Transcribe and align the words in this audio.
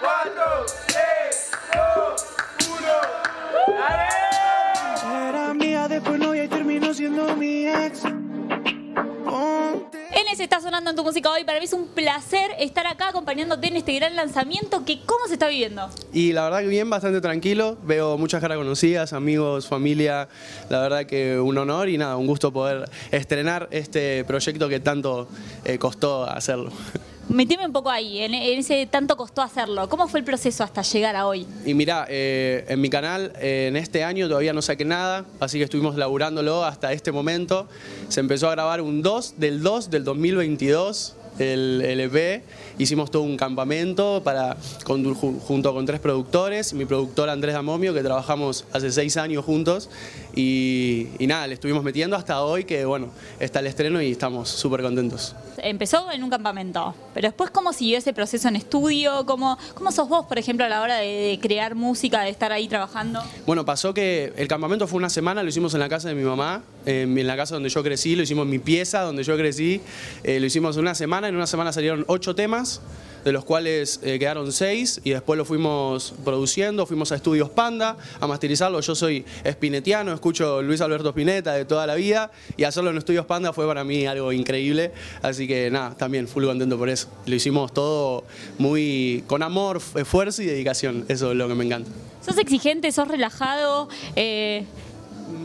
4, 0.00 0.66
3, 0.86 1.50
2, 2.08 2.26
1. 2.70 3.76
¡Dale! 3.78 5.28
Era 5.28 5.54
mía, 5.54 5.88
después 5.88 6.18
novia 6.18 6.44
y 6.44 6.48
terminó 6.48 6.94
siendo 6.94 7.36
mi 7.36 7.66
ex. 7.66 8.04
Enes 10.12 10.40
está 10.40 10.60
sonando 10.62 10.88
en 10.90 10.96
tu 10.96 11.04
música 11.04 11.30
hoy. 11.30 11.44
Para 11.44 11.58
mí 11.58 11.66
es 11.66 11.74
un 11.74 11.86
placer 11.88 12.50
estar 12.58 12.86
acá 12.86 13.08
acompañándote 13.08 13.68
en 13.68 13.76
este 13.76 13.94
gran 13.94 14.16
lanzamiento. 14.16 14.86
Que, 14.86 15.00
¿Cómo 15.04 15.26
se 15.26 15.34
está 15.34 15.48
viviendo? 15.48 15.90
Y 16.14 16.32
la 16.32 16.44
verdad 16.44 16.60
que 16.60 16.68
bien, 16.68 16.88
bastante 16.88 17.20
tranquilo. 17.20 17.76
Veo 17.82 18.16
muchas 18.16 18.40
caras 18.40 18.56
conocidas, 18.56 19.12
amigos, 19.12 19.68
familia. 19.68 20.28
La 20.70 20.80
verdad 20.80 21.04
que 21.04 21.38
un 21.38 21.58
honor 21.58 21.90
y 21.90 21.98
nada, 21.98 22.16
un 22.16 22.26
gusto 22.26 22.52
poder 22.54 22.88
estrenar 23.10 23.68
este 23.70 24.24
proyecto 24.24 24.66
que 24.70 24.80
tanto 24.80 25.28
eh, 25.66 25.78
costó 25.78 26.24
hacerlo. 26.24 26.72
Meteme 27.30 27.64
un 27.64 27.72
poco 27.72 27.90
ahí, 27.90 28.18
en, 28.18 28.34
ese 28.34 28.88
tanto 28.90 29.16
costó 29.16 29.40
hacerlo. 29.40 29.88
¿Cómo 29.88 30.08
fue 30.08 30.18
el 30.18 30.24
proceso 30.24 30.64
hasta 30.64 30.82
llegar 30.82 31.14
a 31.14 31.28
hoy? 31.28 31.46
Y 31.64 31.74
mira, 31.74 32.04
eh, 32.08 32.64
en 32.66 32.80
mi 32.80 32.90
canal 32.90 33.32
eh, 33.40 33.66
en 33.68 33.76
este 33.76 34.02
año 34.02 34.26
todavía 34.26 34.52
no 34.52 34.60
saqué 34.60 34.84
nada, 34.84 35.24
así 35.38 35.56
que 35.58 35.64
estuvimos 35.64 35.94
laburándolo 35.94 36.64
hasta 36.64 36.92
este 36.92 37.12
momento. 37.12 37.68
Se 38.08 38.18
empezó 38.18 38.48
a 38.48 38.50
grabar 38.50 38.80
un 38.80 39.00
2 39.00 39.34
del 39.36 39.62
2 39.62 39.90
del 39.90 40.02
2022, 40.02 41.14
el, 41.38 41.82
el 41.84 42.00
EP. 42.00 42.42
Hicimos 42.78 43.10
todo 43.10 43.22
un 43.22 43.36
campamento 43.36 44.22
para, 44.24 44.56
con- 44.84 45.14
junto 45.14 45.74
con 45.74 45.84
tres 45.86 46.00
productores, 46.00 46.72
mi 46.72 46.84
productor 46.86 47.28
Andrés 47.28 47.54
Damomio, 47.54 47.92
que 47.94 48.02
trabajamos 48.02 48.64
hace 48.72 48.90
seis 48.90 49.16
años 49.16 49.44
juntos. 49.44 49.90
Y, 50.34 51.08
y 51.18 51.26
nada, 51.26 51.46
le 51.46 51.54
estuvimos 51.54 51.82
metiendo 51.82 52.16
hasta 52.16 52.42
hoy, 52.42 52.64
que 52.64 52.84
bueno, 52.84 53.08
está 53.38 53.58
el 53.60 53.66
estreno 53.66 54.00
y 54.00 54.12
estamos 54.12 54.48
súper 54.48 54.82
contentos. 54.82 55.34
Empezó 55.62 56.10
en 56.10 56.22
un 56.24 56.30
campamento, 56.30 56.94
pero 57.12 57.28
después, 57.28 57.50
¿cómo 57.50 57.72
siguió 57.72 57.98
ese 57.98 58.12
proceso 58.14 58.48
en 58.48 58.56
estudio? 58.56 59.26
¿Cómo, 59.26 59.58
cómo 59.74 59.92
sos 59.92 60.08
vos, 60.08 60.24
por 60.26 60.38
ejemplo, 60.38 60.64
a 60.64 60.68
la 60.68 60.80
hora 60.80 60.96
de, 60.96 61.06
de 61.06 61.38
crear 61.40 61.74
música, 61.74 62.22
de 62.22 62.30
estar 62.30 62.50
ahí 62.52 62.66
trabajando? 62.68 63.20
Bueno, 63.46 63.64
pasó 63.66 63.92
que 63.92 64.32
el 64.36 64.48
campamento 64.48 64.86
fue 64.86 64.96
una 64.98 65.10
semana, 65.10 65.42
lo 65.42 65.48
hicimos 65.50 65.74
en 65.74 65.80
la 65.80 65.88
casa 65.88 66.08
de 66.08 66.14
mi 66.14 66.22
mamá, 66.22 66.62
en, 66.90 67.16
en 67.16 67.26
la 67.26 67.36
casa 67.36 67.54
donde 67.54 67.68
yo 67.68 67.82
crecí, 67.82 68.16
lo 68.16 68.22
hicimos 68.22 68.44
en 68.44 68.50
mi 68.50 68.58
pieza 68.58 69.02
donde 69.02 69.22
yo 69.22 69.36
crecí, 69.36 69.80
eh, 70.24 70.40
lo 70.40 70.46
hicimos 70.46 70.76
una 70.76 70.94
semana, 70.94 71.28
en 71.28 71.36
una 71.36 71.46
semana 71.46 71.72
salieron 71.72 72.04
ocho 72.08 72.34
temas, 72.34 72.80
de 73.24 73.32
los 73.32 73.44
cuales 73.44 74.00
eh, 74.02 74.18
quedaron 74.18 74.50
seis 74.52 75.00
y 75.04 75.10
después 75.10 75.36
lo 75.36 75.44
fuimos 75.44 76.14
produciendo, 76.24 76.86
fuimos 76.86 77.12
a 77.12 77.16
Estudios 77.16 77.50
Panda 77.50 77.96
a 78.18 78.26
masterizarlo, 78.26 78.80
yo 78.80 78.94
soy 78.94 79.24
espinetiano, 79.44 80.12
escucho 80.12 80.62
Luis 80.62 80.80
Alberto 80.80 81.10
Spinetta 81.10 81.52
de 81.52 81.64
toda 81.64 81.86
la 81.86 81.94
vida 81.94 82.30
y 82.56 82.64
hacerlo 82.64 82.90
en 82.90 82.96
Estudios 82.96 83.26
Panda 83.26 83.52
fue 83.52 83.66
para 83.66 83.84
mí 83.84 84.06
algo 84.06 84.32
increíble, 84.32 84.92
así 85.22 85.46
que 85.46 85.70
nada, 85.70 85.94
también 85.96 86.28
full 86.28 86.44
contento 86.44 86.78
por 86.78 86.88
eso, 86.88 87.08
lo 87.26 87.34
hicimos 87.34 87.74
todo 87.74 88.24
muy 88.58 89.22
con 89.26 89.42
amor, 89.42 89.82
esfuerzo 89.96 90.42
y 90.42 90.46
dedicación, 90.46 91.04
eso 91.08 91.32
es 91.32 91.36
lo 91.36 91.48
que 91.48 91.54
me 91.54 91.64
encanta. 91.64 91.90
¿Sos 92.24 92.38
exigente, 92.38 92.92
sos 92.92 93.08
relajado? 93.08 93.88
Eh, 94.16 94.64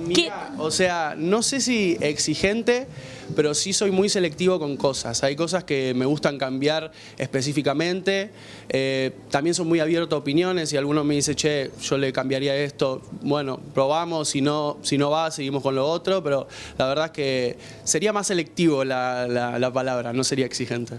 Mira, 0.06 0.54
o 0.58 0.72
sea, 0.72 1.16
no 1.18 1.42
sé 1.42 1.62
si 1.62 1.98
exigente, 2.02 2.88
pero 3.36 3.54
sí 3.54 3.74
soy 3.74 3.92
muy 3.92 4.08
selectivo 4.10 4.60
con 4.60 4.78
cosas. 4.78 5.24
Hay 5.24 5.36
cosas 5.36 5.64
que 5.64 5.94
me 5.96 6.06
gustan 6.06 6.38
cambiar 6.38 6.92
específicamente. 7.18 8.30
Eh, 8.70 9.12
también 9.32 9.54
soy 9.54 9.66
muy 9.66 9.80
abierto 9.80 10.16
a 10.16 10.20
opiniones. 10.20 10.70
Si 10.70 10.78
alguno 10.78 11.04
me 11.04 11.16
dice, 11.16 11.36
che, 11.36 11.72
yo 11.82 11.98
le 11.98 12.14
cambiaría 12.14 12.56
esto, 12.56 13.02
bueno, 13.22 13.60
probamos. 13.74 14.30
Si 14.30 14.42
no, 14.42 14.78
si 14.84 14.98
no 14.98 15.10
va, 15.10 15.32
seguimos 15.32 15.62
con 15.64 15.76
lo 15.76 15.88
otro. 15.88 16.24
Pero 16.24 16.48
la 16.78 16.88
verdad 16.88 17.06
es 17.06 17.12
que 17.12 17.58
sería 17.84 18.14
más 18.14 18.28
selectivo 18.28 18.84
la, 18.84 19.28
la- 19.28 19.60
la 19.60 19.74
palabra, 19.74 20.14
no 20.14 20.24
sería 20.24 20.46
exigente. 20.46 20.96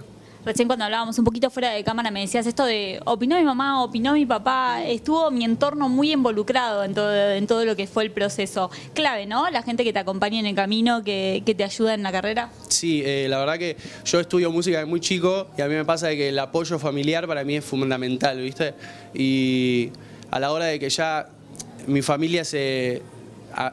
Recién 0.47 0.69
cuando 0.69 0.85
hablábamos 0.85 1.19
un 1.19 1.25
poquito 1.25 1.51
fuera 1.51 1.73
de 1.73 1.83
cámara 1.83 2.13
me 2.13 2.21
decías 2.21 2.47
esto 2.47 2.65
de 2.65 3.01
opinó 3.05 3.37
mi 3.37 3.43
mamá, 3.43 3.83
opinó 3.83 4.13
mi 4.13 4.25
papá, 4.25 4.85
estuvo 4.85 5.29
mi 5.33 5.45
entorno 5.45 5.89
muy 5.89 6.13
involucrado 6.13 6.85
en 6.85 6.95
todo, 6.95 7.13
en 7.33 7.49
todo 7.49 7.65
lo 7.65 7.75
que 7.75 7.89
fue 7.89 8.05
el 8.05 8.13
proceso. 8.13 8.71
Clave, 8.95 9.27
¿no? 9.27 9.51
La 9.51 9.65
gente 9.65 9.83
que 9.83 9.93
te 9.93 9.99
acompaña 9.99 10.39
en 10.39 10.47
el 10.47 10.55
camino, 10.55 11.03
que, 11.03 11.43
que 11.45 11.57
te 11.57 11.65
ayuda 11.65 11.95
en 11.95 12.05
la 12.05 12.13
carrera. 12.13 12.51
Sí, 12.69 13.03
eh, 13.05 13.27
la 13.29 13.41
verdad 13.41 13.59
que 13.59 13.77
yo 14.05 14.21
estudio 14.21 14.53
música 14.53 14.79
de 14.79 14.85
muy 14.85 15.01
chico 15.01 15.49
y 15.59 15.63
a 15.63 15.67
mí 15.67 15.75
me 15.75 15.85
pasa 15.85 16.07
de 16.07 16.17
que 16.17 16.29
el 16.29 16.39
apoyo 16.39 16.79
familiar 16.79 17.27
para 17.27 17.43
mí 17.43 17.57
es 17.57 17.65
fundamental, 17.65 18.41
¿viste? 18.41 18.75
Y 19.15 19.91
a 20.31 20.39
la 20.39 20.53
hora 20.53 20.67
de 20.67 20.79
que 20.79 20.89
ya 20.89 21.27
mi 21.89 22.03
familia 22.03 22.45
se 22.45 23.03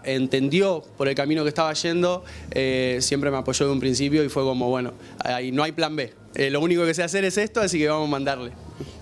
entendió 0.05 0.83
por 0.97 1.07
el 1.07 1.13
camino 1.13 1.43
que 1.43 1.49
estaba 1.49 1.71
yendo, 1.73 2.23
eh, 2.49 2.97
siempre 2.99 3.29
me 3.29 3.37
apoyó 3.37 3.67
de 3.67 3.73
un 3.73 3.79
principio 3.79 4.23
y 4.23 4.29
fue 4.29 4.41
como, 4.41 4.69
bueno, 4.69 4.93
ahí 5.19 5.51
no 5.51 5.61
hay 5.61 5.71
plan 5.71 5.95
B. 5.95 6.22
Eh, 6.35 6.49
lo 6.49 6.59
único 6.61 6.85
que 6.85 6.93
sé 6.93 7.03
hacer 7.03 7.23
es 7.25 7.37
esto, 7.37 7.61
así 7.61 7.77
que 7.77 7.87
vamos 7.87 8.07
a 8.07 8.11
mandarle. 8.11 8.51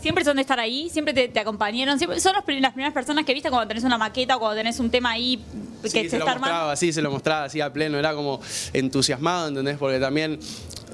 Siempre 0.01 0.23
son 0.25 0.35
de 0.35 0.41
estar 0.41 0.59
ahí, 0.59 0.89
siempre 0.89 1.13
te, 1.13 1.27
te 1.29 1.39
acompañaron, 1.39 1.97
siempre, 1.97 2.19
son 2.19 2.33
los 2.35 2.43
las 2.61 2.73
primeras 2.73 2.93
personas 2.93 3.23
que 3.25 3.33
viste 3.33 3.49
cuando 3.49 3.67
tenés 3.67 3.83
una 3.83 3.97
maqueta 3.97 4.35
o 4.35 4.39
cuando 4.39 4.57
tenés 4.57 4.79
un 4.79 4.89
tema 4.89 5.11
ahí 5.11 5.43
que 5.81 5.89
Sí, 5.89 5.97
se 6.03 6.09
se 6.09 6.17
lo 6.17 6.25
está 6.25 6.31
armando. 6.31 6.39
mostraba, 6.55 6.75
sí, 6.75 6.91
se 6.93 7.01
lo 7.01 7.11
mostraba 7.11 7.43
así 7.45 7.61
a 7.61 7.71
pleno, 7.71 7.97
era 7.97 8.13
como 8.13 8.41
entusiasmado, 8.73 9.47
¿entendés? 9.47 9.77
Porque 9.77 9.99
también 9.99 10.39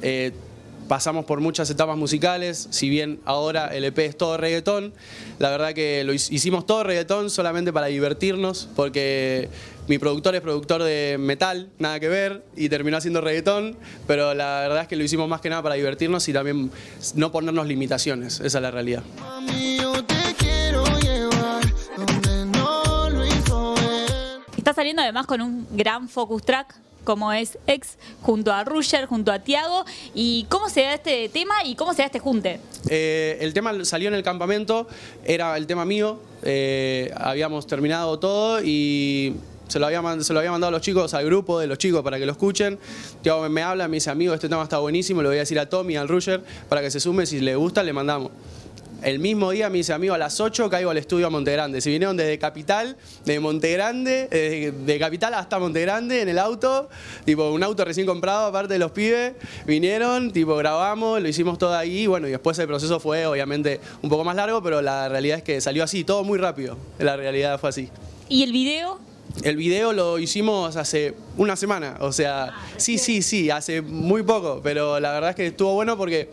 eh, 0.01 0.31
pasamos 0.87 1.25
por 1.25 1.39
muchas 1.41 1.69
etapas 1.69 1.97
musicales, 1.97 2.67
si 2.71 2.89
bien 2.89 3.19
ahora 3.25 3.67
el 3.75 3.83
EP 3.85 3.99
es 3.99 4.17
todo 4.17 4.37
reggaetón, 4.37 4.93
la 5.39 5.49
verdad 5.49 5.73
que 5.73 6.03
lo 6.03 6.13
hic- 6.13 6.31
hicimos 6.31 6.65
todo 6.65 6.83
reggaetón 6.83 7.29
solamente 7.29 7.73
para 7.73 7.87
divertirnos, 7.87 8.69
porque 8.75 9.49
mi 9.87 9.97
productor 9.99 10.35
es 10.35 10.41
productor 10.41 10.83
de 10.83 11.17
metal, 11.19 11.69
nada 11.79 11.99
que 11.99 12.07
ver, 12.09 12.43
y 12.55 12.69
terminó 12.69 12.97
haciendo 12.97 13.21
reggaetón, 13.21 13.77
pero 14.05 14.33
la 14.33 14.61
verdad 14.61 14.81
es 14.83 14.87
que 14.87 14.95
lo 14.95 15.03
hicimos 15.03 15.27
más 15.29 15.41
que 15.41 15.49
nada 15.49 15.61
para 15.61 15.75
divertirnos 15.75 16.27
y 16.27 16.33
también 16.33 16.71
no 17.15 17.31
ponernos 17.31 17.67
limitaciones, 17.67 18.39
esa 18.39 18.57
es 18.57 18.61
la 18.61 18.71
realidad. 18.71 19.03
Mami, 19.19 19.77
yo 19.77 20.03
te 20.05 20.15
quiero 20.37 20.83
llevar 20.99 21.63
donde 21.97 22.45
no 22.57 23.09
lo 23.09 23.25
hizo 23.25 23.75
él. 23.77 24.41
Está 24.57 24.73
saliendo 24.73 25.01
además 25.01 25.25
con 25.27 25.41
un 25.41 25.67
gran 25.71 26.09
focus 26.09 26.43
track 26.43 26.75
como 27.07 27.31
es 27.31 27.57
Ex, 27.67 27.97
junto 28.21 28.51
a 28.51 28.65
Rusher, 28.65 29.05
junto 29.05 29.31
a 29.31 29.39
Tiago. 29.39 29.85
¿Y 30.13 30.45
cómo 30.49 30.67
se 30.67 30.81
da 30.81 30.95
este 30.95 31.29
tema 31.29 31.53
y 31.63 31.75
cómo 31.75 31.93
se 31.93 32.01
da 32.01 32.07
este 32.07 32.19
junte? 32.19 32.59
Eh, 32.89 33.37
el 33.39 33.53
tema 33.53 33.85
salió 33.85 34.09
en 34.09 34.13
el 34.13 34.23
campamento, 34.23 34.89
era 35.23 35.55
el 35.55 35.67
tema 35.67 35.85
mío, 35.85 36.19
eh, 36.43 37.09
habíamos 37.15 37.65
terminado 37.65 38.19
todo 38.19 38.61
y 38.61 39.37
se 39.69 39.79
lo, 39.79 39.85
había, 39.85 40.01
se 40.21 40.33
lo 40.33 40.39
había 40.39 40.51
mandado 40.51 40.67
a 40.67 40.71
los 40.71 40.81
chicos, 40.81 41.13
al 41.13 41.23
grupo 41.25 41.61
de 41.61 41.67
los 41.67 41.77
chicos 41.77 42.03
para 42.03 42.19
que 42.19 42.25
lo 42.25 42.33
escuchen. 42.33 42.77
Tiago 43.21 43.47
me, 43.47 43.63
habla, 43.63 43.87
me 43.87 43.95
dice, 43.95 44.09
amigo, 44.09 44.33
este 44.33 44.49
tema 44.49 44.63
está 44.63 44.79
buenísimo, 44.79 45.21
le 45.21 45.29
voy 45.29 45.37
a 45.37 45.39
decir 45.39 45.57
a 45.59 45.69
Tommy, 45.69 45.95
al 45.95 46.09
Rusher, 46.09 46.43
para 46.67 46.81
que 46.81 46.91
se 46.91 46.99
sume, 46.99 47.25
si 47.25 47.39
le 47.39 47.55
gusta, 47.55 47.83
le 47.83 47.93
mandamos. 47.93 48.31
El 49.03 49.19
mismo 49.19 49.51
día 49.51 49.69
me 49.69 49.77
dice, 49.77 49.93
amigo, 49.93 50.15
a 50.15 50.17
las 50.17 50.39
8 50.39 50.69
caigo 50.69 50.89
al 50.89 50.97
estudio 50.97 51.27
a 51.27 51.29
Montegrande. 51.29 51.81
Si 51.81 51.89
vinieron 51.91 52.17
desde 52.17 52.39
Capital, 52.39 52.97
de 53.25 53.39
Montegrande, 53.39 54.27
eh, 54.31 54.73
de 54.75 54.99
Capital 54.99 55.35
hasta 55.35 55.59
Montegrande 55.59 56.21
en 56.21 56.29
el 56.29 56.39
auto, 56.39 56.89
tipo 57.23 57.51
un 57.51 57.63
auto 57.63 57.85
recién 57.85 58.07
comprado, 58.07 58.47
aparte 58.47 58.73
de 58.73 58.79
los 58.79 58.91
pibes, 58.91 59.33
vinieron, 59.67 60.31
tipo 60.31 60.55
grabamos, 60.55 61.21
lo 61.21 61.27
hicimos 61.27 61.59
todo 61.59 61.75
ahí, 61.75 61.99
y 61.99 62.07
bueno, 62.07 62.27
y 62.27 62.31
después 62.31 62.57
el 62.57 62.67
proceso 62.67 62.99
fue 62.99 63.27
obviamente 63.27 63.79
un 64.01 64.09
poco 64.09 64.23
más 64.23 64.35
largo, 64.35 64.63
pero 64.63 64.81
la 64.81 65.07
realidad 65.09 65.37
es 65.37 65.43
que 65.43 65.61
salió 65.61 65.83
así, 65.83 66.03
todo 66.03 66.23
muy 66.23 66.39
rápido. 66.39 66.77
La 66.97 67.15
realidad 67.15 67.59
fue 67.59 67.69
así. 67.69 67.89
¿Y 68.29 68.43
el 68.43 68.51
video? 68.51 68.99
El 69.43 69.57
video 69.57 69.93
lo 69.93 70.17
hicimos 70.17 70.75
hace 70.75 71.13
una 71.37 71.55
semana, 71.55 71.97
o 71.99 72.11
sea, 72.11 72.55
sí, 72.77 72.97
sí, 72.97 73.21
sí, 73.21 73.51
hace 73.51 73.81
muy 73.81 74.23
poco, 74.23 74.61
pero 74.63 74.99
la 74.99 75.11
verdad 75.11 75.29
es 75.31 75.35
que 75.35 75.47
estuvo 75.47 75.73
bueno 75.73 75.95
porque 75.95 76.29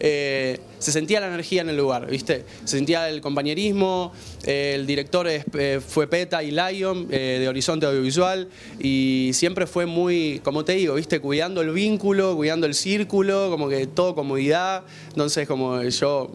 eh, 0.00 0.58
se 0.78 0.92
sentía 0.92 1.20
la 1.20 1.28
energía 1.28 1.62
en 1.62 1.68
el 1.68 1.76
lugar, 1.76 2.06
¿viste? 2.06 2.44
Se 2.64 2.76
sentía 2.76 3.08
el 3.08 3.20
compañerismo, 3.20 4.12
eh, 4.44 4.72
el 4.74 4.86
director 4.86 5.26
es- 5.28 5.44
eh, 5.58 5.80
fue 5.86 6.06
Peta 6.06 6.42
y 6.42 6.50
Lion 6.50 7.08
eh, 7.10 7.38
de 7.40 7.48
Horizonte 7.48 7.86
Audiovisual 7.86 8.48
y 8.78 9.30
siempre 9.34 9.66
fue 9.66 9.86
muy, 9.86 10.40
como 10.44 10.64
te 10.64 10.72
digo, 10.72 10.94
¿viste? 10.94 11.20
Cuidando 11.20 11.60
el 11.60 11.70
vínculo, 11.70 12.36
cuidando 12.36 12.66
el 12.66 12.74
círculo, 12.74 13.50
como 13.50 13.68
que 13.68 13.86
todo 13.86 14.14
comodidad, 14.14 14.82
entonces 15.10 15.46
como 15.48 15.82
yo 15.82 16.30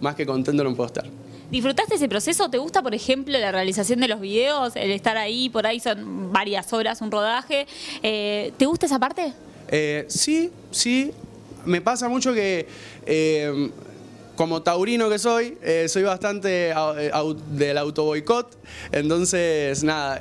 más 0.00 0.14
que 0.14 0.26
contento 0.26 0.62
no 0.64 0.74
puedo 0.74 0.86
estar. 0.86 1.04
¿Disfrutaste 1.50 1.96
ese 1.96 2.08
proceso? 2.08 2.48
¿Te 2.48 2.56
gusta, 2.56 2.80
por 2.82 2.94
ejemplo, 2.94 3.38
la 3.38 3.52
realización 3.52 4.00
de 4.00 4.08
los 4.08 4.20
videos? 4.22 4.74
El 4.74 4.90
estar 4.90 5.18
ahí, 5.18 5.50
por 5.50 5.66
ahí 5.66 5.80
son 5.80 6.32
varias 6.32 6.72
horas, 6.72 7.02
un 7.02 7.10
rodaje. 7.10 7.66
Eh, 8.02 8.52
¿Te 8.56 8.64
gusta 8.64 8.86
esa 8.86 8.98
parte? 8.98 9.34
Eh, 9.68 10.06
sí, 10.08 10.50
sí. 10.70 11.12
Me 11.64 11.80
pasa 11.80 12.08
mucho 12.08 12.32
que, 12.34 12.66
eh, 13.06 13.70
como 14.36 14.62
taurino 14.62 15.08
que 15.08 15.18
soy, 15.18 15.56
eh, 15.62 15.86
soy 15.88 16.02
bastante 16.02 16.70
eh, 16.70 17.10
del 17.52 17.78
autoboicot. 17.78 18.56
Entonces, 18.92 19.82
nada. 19.84 20.16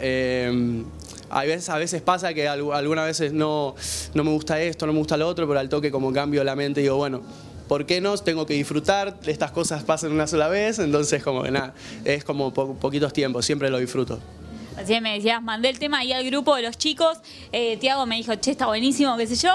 a 1.30 1.44
veces, 1.46 1.70
a 1.70 1.78
veces 1.78 2.02
pasa 2.02 2.34
que 2.34 2.48
algu- 2.50 2.76
algunas 2.76 3.06
veces 3.06 3.32
no, 3.34 3.76
no 4.14 4.24
me 4.24 4.32
gusta 4.32 4.62
esto, 4.62 4.86
no 4.86 4.94
me 4.94 5.00
gusta 5.00 5.16
lo 5.18 5.28
otro, 5.28 5.48
pero 5.48 5.60
al 5.60 5.70
toque 5.70 5.90
como 5.92 6.12
cambio 6.12 6.44
la 6.44 6.56
mente 6.56 6.82
digo, 6.82 6.98
bueno, 6.98 7.22
¿por 7.70 7.86
qué 7.86 8.02
no? 8.02 8.18
Tengo 8.18 8.46
que 8.46 8.54
disfrutar, 8.54 9.18
estas 9.26 9.52
cosas 9.52 9.84
pasan 9.84 10.12
una 10.12 10.28
sola 10.28 10.50
vez, 10.50 10.78
entonces 10.80 11.24
como 11.24 11.44
que 11.44 11.52
nada, 11.52 11.74
es 12.04 12.26
como 12.26 12.54
po- 12.54 12.74
poquitos 12.76 13.14
tiempos, 13.14 13.46
siempre 13.46 13.70
lo 13.70 13.78
disfruto. 13.80 14.20
Así 14.78 15.00
me 15.00 15.14
decías, 15.16 15.42
mandé 15.42 15.70
el 15.70 15.80
tema 15.80 16.00
ahí 16.00 16.12
al 16.12 16.26
grupo 16.26 16.56
de 16.56 16.64
los 16.64 16.78
chicos. 16.78 17.18
Tiago 17.80 18.06
me 18.06 18.16
dijo, 18.18 18.34
che, 18.36 18.52
está 18.52 18.66
buenísimo, 18.68 19.16
qué 19.18 19.28
sé 19.28 19.36
yo. 19.36 19.52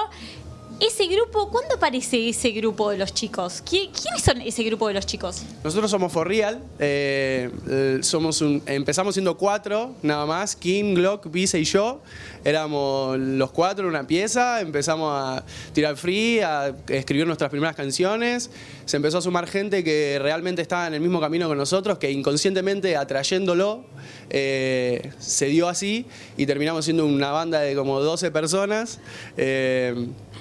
Ese 0.78 1.06
grupo, 1.06 1.48
¿cuándo 1.50 1.74
aparece 1.76 2.28
ese 2.28 2.50
grupo 2.50 2.90
de 2.90 2.98
los 2.98 3.14
chicos? 3.14 3.62
¿Qui- 3.64 3.90
¿Quiénes 3.90 4.22
son 4.22 4.40
ese 4.42 4.62
grupo 4.64 4.88
de 4.88 4.94
los 4.94 5.06
chicos? 5.06 5.42
Nosotros 5.64 5.90
somos 5.90 6.12
For 6.12 6.28
Real, 6.28 6.60
eh, 6.78 7.50
eh, 7.68 7.98
somos 8.02 8.42
empezamos 8.66 9.14
siendo 9.14 9.38
cuatro, 9.38 9.94
nada 10.02 10.26
más, 10.26 10.54
King, 10.54 10.94
Glock, 10.94 11.30
Visa 11.30 11.56
y 11.56 11.64
yo. 11.64 12.02
Éramos 12.44 13.18
los 13.18 13.50
cuatro 13.52 13.84
en 13.84 13.90
una 13.90 14.06
pieza, 14.06 14.60
empezamos 14.60 15.10
a 15.12 15.44
tirar 15.72 15.96
free, 15.96 16.40
a 16.40 16.74
escribir 16.88 17.26
nuestras 17.26 17.50
primeras 17.50 17.74
canciones. 17.74 18.50
Se 18.84 18.98
empezó 18.98 19.18
a 19.18 19.22
sumar 19.22 19.46
gente 19.48 19.82
que 19.82 20.18
realmente 20.20 20.60
estaba 20.62 20.86
en 20.86 20.94
el 20.94 21.00
mismo 21.00 21.20
camino 21.20 21.48
que 21.48 21.56
nosotros, 21.56 21.96
que 21.98 22.10
inconscientemente 22.10 22.96
atrayéndolo, 22.96 23.84
eh, 24.30 25.10
se 25.18 25.46
dio 25.46 25.68
así 25.68 26.06
y 26.36 26.44
terminamos 26.46 26.84
siendo 26.84 27.06
una 27.06 27.30
banda 27.32 27.60
de 27.60 27.74
como 27.74 27.98
12 28.00 28.30
personas. 28.30 29.00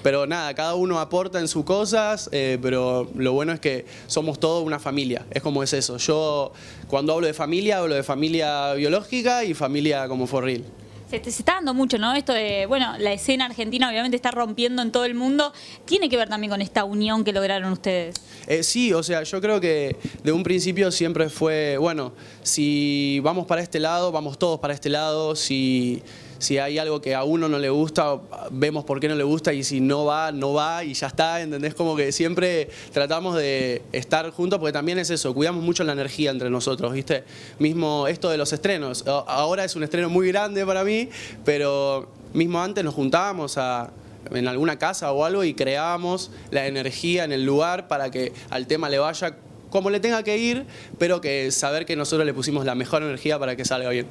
pero 0.02 0.15
nada, 0.24 0.54
cada 0.54 0.76
uno 0.76 1.00
aporta 1.00 1.40
en 1.40 1.48
sus 1.48 1.64
cosas, 1.64 2.30
eh, 2.30 2.58
pero 2.62 3.10
lo 3.16 3.32
bueno 3.32 3.52
es 3.52 3.58
que 3.58 3.86
somos 4.06 4.38
todos 4.38 4.64
una 4.64 4.78
familia, 4.78 5.26
es 5.32 5.42
como 5.42 5.64
es 5.64 5.72
eso. 5.72 5.96
Yo 5.96 6.52
cuando 6.86 7.12
hablo 7.12 7.26
de 7.26 7.34
familia, 7.34 7.78
hablo 7.78 7.96
de 7.96 8.04
familia 8.04 8.72
biológica 8.74 9.42
y 9.42 9.52
familia 9.52 10.06
como 10.06 10.28
for 10.28 10.44
real. 10.44 10.62
Se, 11.10 11.22
se 11.22 11.30
está 11.30 11.54
dando 11.54 11.72
mucho, 11.72 11.98
¿no? 11.98 12.14
Esto 12.14 12.32
de, 12.32 12.66
bueno, 12.66 12.94
la 12.98 13.12
escena 13.12 13.46
argentina 13.46 13.88
obviamente 13.88 14.16
está 14.16 14.30
rompiendo 14.30 14.82
en 14.82 14.90
todo 14.90 15.04
el 15.04 15.14
mundo. 15.14 15.52
Tiene 15.84 16.08
que 16.08 16.16
ver 16.16 16.28
también 16.28 16.50
con 16.50 16.60
esta 16.60 16.84
unión 16.84 17.22
que 17.22 17.32
lograron 17.32 17.72
ustedes. 17.72 18.16
Eh, 18.46 18.62
sí, 18.62 18.92
o 18.92 19.02
sea, 19.02 19.22
yo 19.22 19.40
creo 19.40 19.60
que 19.60 19.96
de 20.22 20.32
un 20.32 20.42
principio 20.42 20.90
siempre 20.90 21.28
fue, 21.28 21.78
bueno, 21.78 22.12
si 22.42 23.20
vamos 23.20 23.46
para 23.46 23.60
este 23.60 23.78
lado, 23.78 24.10
vamos 24.10 24.38
todos 24.38 24.58
para 24.58 24.74
este 24.74 24.88
lado, 24.88 25.36
si, 25.36 26.02
si 26.38 26.58
hay 26.58 26.78
algo 26.78 27.00
que 27.00 27.14
a 27.14 27.24
uno 27.24 27.48
no 27.48 27.58
le 27.58 27.70
gusta, 27.70 28.18
vemos 28.50 28.84
por 28.84 29.00
qué 29.00 29.08
no 29.08 29.14
le 29.14 29.24
gusta 29.24 29.52
y 29.52 29.64
si 29.64 29.80
no 29.80 30.04
va, 30.04 30.32
no 30.32 30.52
va 30.52 30.84
y 30.84 30.94
ya 30.94 31.06
está, 31.08 31.40
¿entendés? 31.40 31.74
Como 31.74 31.96
que 31.96 32.12
siempre 32.12 32.68
tratamos 32.92 33.36
de 33.36 33.82
estar 33.92 34.30
juntos 34.30 34.58
porque 34.58 34.72
también 34.72 34.98
es 34.98 35.10
eso, 35.10 35.34
cuidamos 35.34 35.62
mucho 35.62 35.84
la 35.84 35.92
energía 35.92 36.30
entre 36.30 36.50
nosotros, 36.50 36.92
¿viste? 36.92 37.24
Mismo 37.58 38.06
esto 38.08 38.30
de 38.30 38.38
los 38.38 38.52
estrenos, 38.52 39.04
ahora 39.06 39.64
es 39.64 39.76
un 39.76 39.82
estreno 39.82 40.08
muy 40.08 40.28
grande 40.28 40.64
para 40.66 40.84
mí, 40.84 41.08
pero 41.44 42.08
mismo 42.32 42.60
antes 42.60 42.84
nos 42.84 42.94
juntábamos 42.94 43.58
a 43.58 43.90
en 44.34 44.48
alguna 44.48 44.78
casa 44.78 45.12
o 45.12 45.24
algo 45.24 45.44
y 45.44 45.54
creábamos 45.54 46.30
la 46.50 46.66
energía 46.66 47.24
en 47.24 47.32
el 47.32 47.44
lugar 47.44 47.88
para 47.88 48.10
que 48.10 48.32
al 48.50 48.66
tema 48.66 48.88
le 48.88 48.98
vaya 48.98 49.36
como 49.70 49.90
le 49.90 50.00
tenga 50.00 50.22
que 50.22 50.38
ir, 50.38 50.64
pero 50.98 51.20
que 51.20 51.50
saber 51.50 51.86
que 51.86 51.96
nosotros 51.96 52.24
le 52.24 52.32
pusimos 52.32 52.64
la 52.64 52.74
mejor 52.74 53.02
energía 53.02 53.38
para 53.38 53.56
que 53.56 53.64
salga 53.64 53.90
bien. 53.90 54.06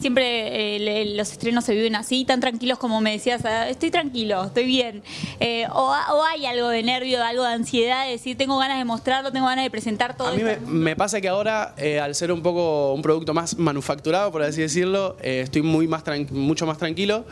Siempre 0.00 0.76
eh, 0.76 0.78
le- 0.78 1.14
los 1.14 1.30
estrenos 1.32 1.64
se 1.64 1.74
viven 1.74 1.94
así, 1.94 2.24
tan 2.24 2.40
tranquilos 2.40 2.78
como 2.78 3.00
me 3.00 3.12
decías, 3.12 3.44
ah, 3.44 3.68
estoy 3.68 3.90
tranquilo, 3.90 4.44
estoy 4.44 4.64
bien. 4.64 5.02
Eh, 5.40 5.66
o, 5.72 5.92
ha- 5.92 6.14
o 6.14 6.24
hay 6.24 6.46
algo 6.46 6.68
de 6.68 6.82
nervio, 6.82 7.22
algo 7.22 7.42
de 7.44 7.52
ansiedad, 7.52 8.06
de 8.06 8.12
decir, 8.12 8.36
tengo 8.38 8.56
ganas 8.58 8.78
de 8.78 8.84
mostrarlo, 8.84 9.30
tengo 9.30 9.46
ganas 9.46 9.64
de 9.64 9.70
presentar 9.70 10.16
todo 10.16 10.28
A 10.28 10.32
mí 10.32 10.42
me, 10.42 10.56
me 10.66 10.96
pasa 10.96 11.20
que 11.20 11.28
ahora, 11.28 11.74
eh, 11.76 12.00
al 12.00 12.14
ser 12.14 12.32
un 12.32 12.42
poco 12.42 12.92
un 12.94 13.02
producto 13.02 13.34
más 13.34 13.58
manufacturado, 13.58 14.32
por 14.32 14.42
así 14.42 14.60
decirlo, 14.62 15.16
estoy 15.22 15.62
muy 15.62 15.86
más 15.86 16.02
mucho 16.30 16.66
más 16.66 16.78
tranquilo. 16.78 17.24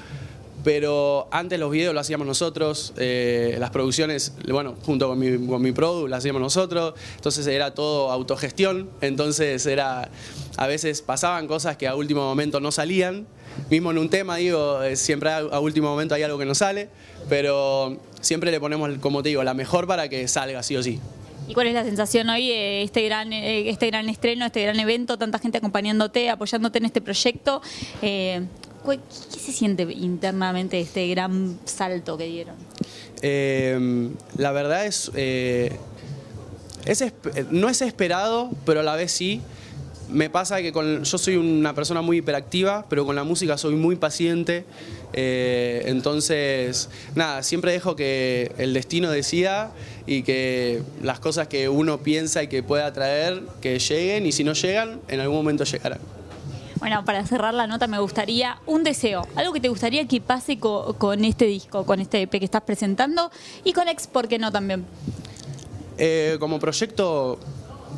Pero 0.65 1.29
antes 1.31 1.59
los 1.59 1.71
videos 1.71 1.95
lo 1.95 2.01
hacíamos 2.01 2.27
nosotros, 2.27 2.93
eh, 2.97 3.57
las 3.59 3.71
producciones, 3.71 4.33
bueno, 4.49 4.75
junto 4.85 5.09
con 5.09 5.19
mi, 5.19 5.47
con 5.47 5.63
mi 5.63 5.73
produ, 5.73 6.09
las 6.09 6.19
hacíamos 6.19 6.43
nosotros, 6.43 6.95
entonces 7.15 7.47
era 7.47 7.75
todo 7.75 8.11
autogestión, 8.11 8.91
entonces 9.01 9.65
era, 9.67 10.11
a 10.57 10.67
veces 10.67 11.01
pasaban 11.03 11.47
cosas 11.47 11.77
que 11.77 11.87
a 11.87 11.95
último 11.95 12.23
momento 12.23 12.61
no 12.61 12.73
salían, 12.73 13.27
mismo 13.71 13.91
en 13.91 13.99
un 13.99 14.09
tema, 14.09 14.37
digo, 14.37 14.83
eh, 14.83 14.97
siempre 14.97 15.31
a, 15.31 15.61
último 15.61 15.89
momento 15.89 16.15
hay 16.15 16.23
algo 16.23 16.39
que 16.39 16.45
no 16.45 16.55
sale, 16.55 16.89
pero 17.29 17.99
siempre 18.21 18.51
le 18.51 18.61
ponemos, 18.61 18.91
como 19.01 19.23
te 19.23 19.31
digo, 19.31 19.43
la 19.45 19.55
mejor 19.55 19.87
para 19.87 20.09
que 20.09 20.27
salga 20.29 20.63
sí 20.63 20.77
o 20.77 20.83
sí. 20.83 21.01
¿Y 21.47 21.55
cuál 21.55 21.69
es 21.69 21.75
la 21.75 21.85
sensación 21.85 22.29
hoy 22.29 22.49
de 22.49 22.83
este 22.83 23.03
gran, 23.03 23.33
eh, 23.33 23.71
este 23.71 23.87
gran 23.87 24.09
estreno, 24.09 24.45
este 24.45 24.63
gran 24.63 24.79
evento, 24.79 25.17
tanta 25.17 25.39
gente 25.39 25.59
acompañándote, 25.59 26.29
apoyándote 26.29 26.79
en 26.79 26.85
este 26.85 27.01
proyecto? 27.01 27.63
Eh, 28.03 28.43
¿cu- 28.97 29.03
¿Qué 29.33 29.39
se 29.39 29.53
siente 29.53 29.83
internamente 29.83 30.81
este 30.81 31.07
gran 31.09 31.59
salto 31.65 32.17
que 32.17 32.25
dieron? 32.27 32.55
Eh, 33.23 34.09
la 34.37 34.53
verdad 34.53 34.87
es, 34.87 35.11
eh, 35.15 35.73
esp- 36.87 37.47
no 37.51 37.69
es 37.69 37.83
esperado, 37.83 38.51
pero 38.65 38.81
a 38.81 38.83
la 38.83 38.97
vez 38.97 39.13
sí. 39.13 39.41
Me 40.11 40.31
pasa 40.31 40.63
que 40.63 40.73
con, 40.73 41.05
yo 41.05 41.19
soy 41.19 41.37
una 41.37 41.75
persona 41.75 42.01
muy 42.01 42.17
hiperactiva, 42.19 42.87
pero 42.89 43.05
con 43.05 43.15
la 43.15 43.25
música 43.25 43.59
soy 43.59 43.75
muy 43.75 43.95
paciente. 43.97 44.65
Eh, 45.13 45.83
entonces, 45.85 46.89
nada, 47.15 47.43
siempre 47.43 47.73
dejo 47.73 47.95
que 47.95 48.53
el 48.57 48.73
destino 48.73 49.11
decida 49.11 49.71
y 50.07 50.23
que 50.23 50.81
las 51.03 51.21
cosas 51.21 51.49
que 51.49 51.69
uno 51.69 51.99
piensa 51.99 52.43
y 52.43 52.49
que 52.49 52.63
pueda 52.63 52.91
traer, 52.95 53.43
que 53.61 53.79
lleguen 53.79 54.25
y 54.25 54.33
si 54.33 54.45
no 54.45 54.55
llegan, 54.55 54.99
en 55.09 55.21
algún 55.21 55.37
momento 55.37 55.65
llegarán. 55.65 56.01
Bueno, 56.81 57.05
para 57.05 57.27
cerrar 57.27 57.55
la 57.55 57.67
nota 57.67 57.87
me 57.89 57.99
gustaría 57.99 58.59
un 58.67 58.85
deseo, 58.85 59.27
algo 59.35 59.53
que 59.53 59.61
te 59.61 59.69
gustaría 59.69 60.07
que 60.07 60.21
pase 60.21 60.59
co- 60.59 60.95
con 60.97 61.25
este 61.25 61.45
disco, 61.47 61.85
con 61.85 62.01
este 62.01 62.23
EP 62.23 62.31
que 62.39 62.45
estás 62.45 62.63
presentando 62.63 63.31
y 63.65 63.73
con 63.73 63.89
Ex, 63.89 64.07
¿por 64.07 64.29
qué 64.29 64.39
no 64.39 64.53
también? 64.53 64.85
Eh, 65.99 66.37
como 66.39 66.61
proyecto 66.61 67.39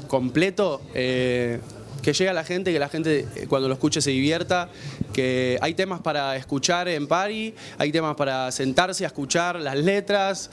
completo, 0.09 0.81
eh, 0.95 1.61
que 2.03 2.15
llegue 2.15 2.31
a 2.31 2.33
la 2.33 2.45
gente, 2.45 2.73
que 2.73 2.79
la 2.79 2.89
gente 2.89 3.29
eh, 3.37 3.47
cuando 3.49 3.69
lo 3.69 3.75
escuche 3.75 4.01
se 4.01 4.11
divierta, 4.11 4.71
que 5.13 5.59
hay 5.61 5.75
temas 5.75 6.01
para 6.01 6.35
escuchar 6.37 6.89
en 6.89 7.07
Pari, 7.07 7.55
hay 7.77 7.93
temas 7.93 8.17
para 8.17 8.51
sentarse 8.51 9.05
a 9.05 9.09
escuchar 9.09 9.61
las 9.61 9.77
letras, 9.77 10.51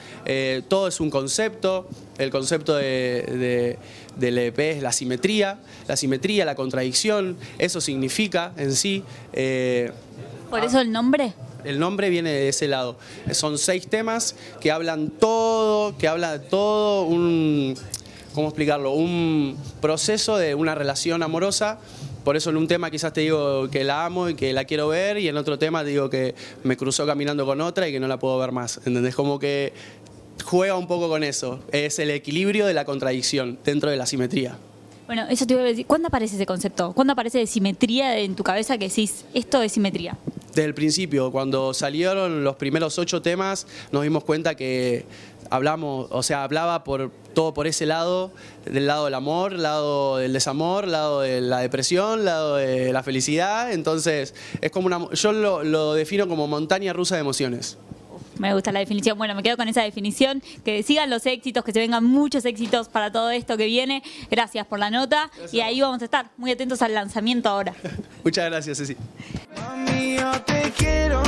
todo 0.67 0.89
es 0.89 0.99
un 0.99 1.09
concepto, 1.09 1.87
el 2.17 2.29
concepto 2.31 2.75
de- 2.75 3.77
del 4.19 4.37
EP 4.37 4.59
es 4.59 4.81
la 4.81 4.91
simetría, 4.91 5.59
la 5.87 5.95
simetría, 5.95 6.45
la 6.45 6.55
contradicción, 6.55 7.37
eso 7.57 7.81
significa 7.81 8.53
en 8.57 8.73
sí. 8.73 9.03
eh, 9.33 9.91
¿Por 10.49 10.63
eso 10.63 10.79
el 10.79 10.91
nombre? 10.91 11.33
el 11.63 11.79
nombre 11.79 12.09
viene 12.09 12.29
de 12.31 12.49
ese 12.49 12.67
lado. 12.67 12.97
Son 13.31 13.57
seis 13.57 13.87
temas 13.87 14.35
que 14.61 14.71
hablan 14.71 15.09
todo, 15.09 15.97
que 15.97 16.07
habla 16.07 16.37
de 16.37 16.47
todo, 16.47 17.03
un, 17.03 17.75
¿cómo 18.33 18.47
explicarlo? 18.47 18.91
Un 18.91 19.57
proceso 19.81 20.37
de 20.37 20.55
una 20.55 20.75
relación 20.75 21.23
amorosa. 21.23 21.79
Por 22.23 22.35
eso 22.37 22.49
en 22.49 22.57
un 22.57 22.67
tema 22.67 22.91
quizás 22.91 23.13
te 23.13 23.21
digo 23.21 23.69
que 23.69 23.83
la 23.83 24.05
amo 24.05 24.29
y 24.29 24.35
que 24.35 24.51
la 24.53 24.65
quiero 24.65 24.89
ver 24.89 25.17
y 25.17 25.27
en 25.27 25.37
otro 25.37 25.57
tema 25.57 25.83
te 25.83 25.89
digo 25.89 26.09
que 26.09 26.35
me 26.63 26.75
cruzó 26.75 27.05
caminando 27.05 27.45
con 27.45 27.61
otra 27.61 27.87
y 27.87 27.91
que 27.91 27.99
no 27.99 28.07
la 28.07 28.17
puedo 28.17 28.37
ver 28.37 28.51
más. 28.51 28.77
¿Entendés? 28.85 29.15
Como 29.15 29.39
que 29.39 29.73
juega 30.43 30.77
un 30.77 30.87
poco 30.87 31.09
con 31.09 31.23
eso. 31.23 31.59
Es 31.71 31.99
el 31.99 32.09
equilibrio 32.11 32.65
de 32.65 32.73
la 32.73 32.85
contradicción 32.85 33.59
dentro 33.63 33.89
de 33.89 33.97
la 33.97 34.05
simetría. 34.05 34.57
Bueno, 35.07 35.25
eso 35.29 35.47
te 35.47 35.53
iba 35.53 35.61
a 35.61 35.65
decir. 35.65 35.85
¿Cuándo 35.85 36.09
aparece 36.09 36.35
ese 36.35 36.45
concepto? 36.45 36.91
¿Cuándo 36.91 37.13
aparece 37.13 37.37
de 37.37 37.47
simetría 37.47 38.17
en 38.19 38.35
tu 38.35 38.43
cabeza 38.43 38.77
que 38.77 38.89
decís, 38.89 39.23
esto 39.33 39.61
es 39.61 39.71
simetría? 39.71 40.17
Desde 40.49 40.65
el 40.65 40.73
principio, 40.73 41.31
cuando 41.31 41.73
salieron 41.73 42.43
los 42.43 42.57
primeros 42.57 42.99
ocho 42.99 43.21
temas, 43.21 43.67
nos 43.91 44.03
dimos 44.03 44.25
cuenta 44.25 44.55
que 44.55 45.05
hablamos, 45.49 46.07
o 46.11 46.23
sea, 46.23 46.43
hablaba 46.43 46.83
por 46.83 47.11
todo 47.33 47.53
por 47.53 47.67
ese 47.67 47.85
lado, 47.85 48.31
del 48.65 48.87
lado 48.87 49.05
del 49.05 49.13
amor, 49.13 49.53
lado 49.53 50.17
del 50.17 50.33
desamor, 50.33 50.87
lado 50.87 51.21
de 51.21 51.39
la 51.39 51.59
depresión, 51.59 52.25
lado 52.25 52.55
de 52.55 52.91
la 52.91 53.01
felicidad. 53.01 53.71
Entonces, 53.71 54.33
es 54.59 54.71
como 54.71 54.87
una, 54.87 55.09
yo 55.11 55.31
lo, 55.31 55.63
lo 55.63 55.93
defino 55.93 56.27
como 56.27 56.47
montaña 56.47 56.91
rusa 56.91 57.15
de 57.15 57.21
emociones. 57.21 57.77
Me 58.39 58.53
gusta 58.53 58.71
la 58.71 58.79
definición. 58.79 59.17
Bueno, 59.17 59.35
me 59.35 59.43
quedo 59.43 59.57
con 59.57 59.67
esa 59.67 59.83
definición. 59.83 60.41
Que 60.63 60.83
sigan 60.83 61.09
los 61.09 61.25
éxitos, 61.25 61.63
que 61.63 61.71
se 61.71 61.79
vengan 61.79 62.03
muchos 62.03 62.45
éxitos 62.45 62.89
para 62.89 63.11
todo 63.11 63.29
esto 63.31 63.57
que 63.57 63.65
viene. 63.65 64.03
Gracias 64.29 64.65
por 64.67 64.79
la 64.79 64.89
nota. 64.89 65.31
Y 65.51 65.61
ahí 65.61 65.81
vamos 65.81 66.01
a 66.01 66.05
estar 66.05 66.29
muy 66.37 66.51
atentos 66.51 66.81
al 66.81 66.93
lanzamiento 66.93 67.49
ahora. 67.49 67.73
Muchas 68.23 68.45
gracias, 68.45 68.77
Ceci. 68.77 68.95
Mami, 69.55 70.17
yo 70.17 70.31
te 70.41 70.71
quiero 70.77 71.23